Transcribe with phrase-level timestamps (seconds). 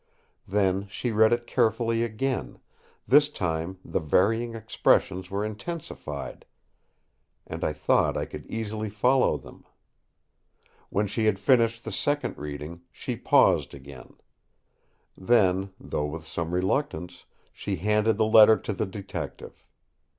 [0.47, 2.57] Then she read it carefully again;
[3.07, 6.43] this time the varying expressions were intensified,
[7.45, 9.63] and I thought I could easily follow them.
[10.89, 14.15] When she had finished the second reading, she paused again.
[15.15, 19.63] Then, though with some reluctance, she handed the letter to the Detective.